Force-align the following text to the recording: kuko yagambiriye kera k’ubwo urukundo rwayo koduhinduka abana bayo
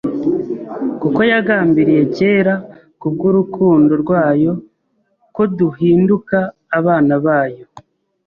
kuko 1.01 1.19
yagambiriye 1.31 2.03
kera 2.17 2.53
k’ubwo 2.99 3.25
urukundo 3.31 3.93
rwayo 4.03 4.51
koduhinduka 5.35 6.37
abana 6.77 7.13
bayo 7.25 7.65